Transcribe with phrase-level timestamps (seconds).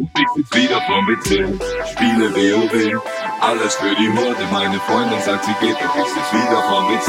[0.00, 1.58] Ich sitz wieder vom PC,
[1.90, 3.02] spiele WoW.
[3.40, 5.96] Alles für die Horde, meine Freundin sagt, sie geht doch.
[5.96, 7.06] Ich sitz wieder vom PC,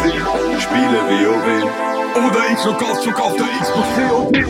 [0.60, 1.70] spiele WoW.
[2.16, 4.44] Oder ich log aus, zog auf der Xbox COD.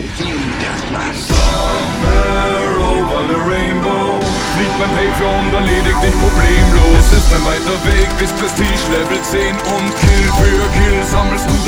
[1.27, 4.19] Somewhere over the rainbow
[4.79, 9.51] mein Pager und erledigt dich problemlos Es ist ein weiter Weg bis Prestige Level 10
[9.75, 11.58] Und Kill für Kill sammelst du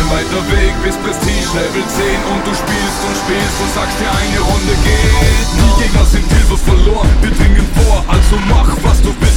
[0.00, 4.08] ein weiter Weg bis Prestige Level 10 Und du spielst und spielst und sagst dir
[4.08, 5.46] eine Runde geht.
[5.60, 9.29] Die Gegner sind hilflos verloren, wir dringen vor Also mach was du willst,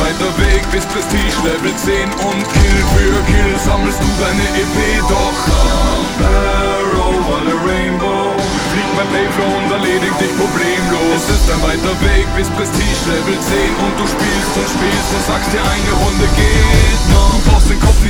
[0.00, 4.76] weiter Weg bis Prestige Level 10 Und Kill für Kill sammelst du deine EP
[5.08, 8.32] Doch Somewhere over the rainbow.
[8.72, 11.20] Fliegt mein Pager und erledigt dich problemlos.
[11.28, 15.24] Es ist ein weiter Weg bis Prestige Level 10 Und du spielst und spielst und
[15.28, 17.36] sagst dir eine Runde geht noch.
[17.36, 18.00] Du brauchst den Kopf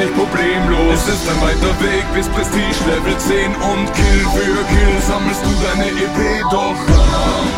[0.00, 0.94] dich problemlos.
[0.94, 5.00] Es ist ein weiter Weg bis Prestige Level 10 Und Kill für Kill.
[5.06, 6.76] Sammelst du deine EP Doch.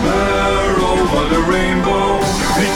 [0.04, 0.81] Rainbow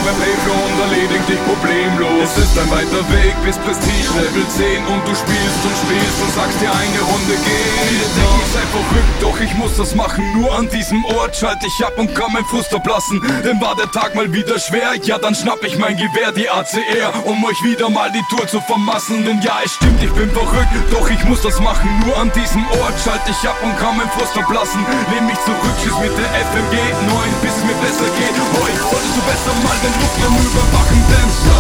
[0.06, 2.31] Fliegt mein Pager und erledigt dich problemlos.
[2.37, 6.33] Es ist ein weiter Weg bis Prestige Level 10 Und du spielst und spielst und
[6.34, 8.06] sagst dir eine Runde geht.
[8.06, 10.22] Ich sei verrückt, doch ich muss das machen.
[10.39, 13.91] Nur an diesem Ort schalte ich ab und kann mein Fuß verblassen Denn war der
[13.91, 17.91] Tag mal wieder schwer Ja dann schnapp ich mein Gewehr, die ACR Um euch wieder
[17.91, 19.25] mal die Tour zu vermassen.
[19.25, 21.89] Denn ja, es stimmt, ich bin verrückt Doch ich muss das machen.
[22.06, 25.77] Nur an diesem Ort schalte ich ab und kann mein Fuß verblassen Lehn mich zurück,
[25.83, 26.75] schieß mit der FMG
[27.11, 28.37] 9, bis mir besser geht.
[28.55, 31.56] Oh, ich solltest du besser mal den Luftraum überwachen Denn